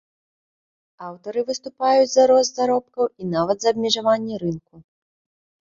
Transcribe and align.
Аўтары 1.07 1.43
выступаюць 1.49 2.09
за 2.13 2.23
рост 2.31 2.53
заробкаў, 2.63 3.03
і 3.21 3.29
нават 3.35 3.57
за 3.67 3.75
абмежаванне 3.77 4.35
рынку. 4.47 4.75